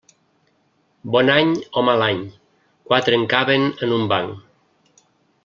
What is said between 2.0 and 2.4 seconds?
any,